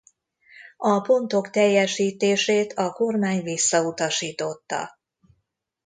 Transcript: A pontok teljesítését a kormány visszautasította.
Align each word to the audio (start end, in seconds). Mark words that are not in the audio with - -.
A 0.77 0.99
pontok 1.01 1.49
teljesítését 1.49 2.73
a 2.73 2.91
kormány 2.91 3.43
visszautasította. 3.43 4.99